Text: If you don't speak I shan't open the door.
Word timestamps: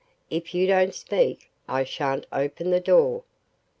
If 0.31 0.55
you 0.55 0.65
don't 0.65 0.95
speak 0.95 1.51
I 1.69 1.83
shan't 1.83 2.25
open 2.33 2.71
the 2.71 2.79
door. 2.79 3.23